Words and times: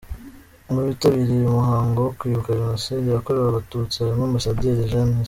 Mu 0.73 0.81
bitabiriye 0.87 1.33
uyu 1.39 1.55
muhango 1.57 1.97
wo 2.05 2.11
kwibuka 2.17 2.59
jenoside 2.59 3.05
yakorewe 3.07 3.47
Abatutsi, 3.49 3.95
harimo 3.99 4.23
Ambasaderi 4.25 4.79
Eugene 4.83 5.11
S. 5.13 5.17